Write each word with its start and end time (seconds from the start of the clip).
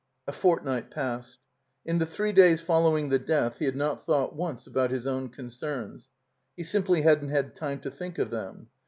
A 0.27 0.31
fortnight 0.33 0.89
passed. 0.89 1.37
In 1.85 1.99
the 1.99 2.07
three 2.07 2.33
days 2.33 2.59
following 2.59 3.09
the 3.09 3.19
death 3.19 3.59
he 3.59 3.65
had 3.65 3.75
not 3.75 4.03
thought 4.03 4.35
once 4.35 4.65
about 4.65 4.89
his 4.89 5.05
own 5.05 5.29
concerns. 5.29 6.09
He 6.57 6.63
simply 6.63 7.03
hadn't 7.03 7.53
time 7.55 7.81
to 7.81 7.91
think 7.91 8.17
of 8.17 8.31
them. 8.31 8.69